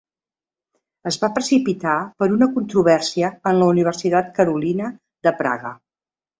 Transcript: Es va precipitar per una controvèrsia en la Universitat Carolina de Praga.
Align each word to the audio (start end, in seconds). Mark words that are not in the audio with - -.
Es 1.11 1.19
va 1.23 1.29
precipitar 1.35 1.97
per 2.23 2.29
una 2.39 2.49
controvèrsia 2.57 3.31
en 3.53 3.61
la 3.61 3.71
Universitat 3.77 4.35
Carolina 4.41 4.93
de 5.29 5.39
Praga. 5.45 5.79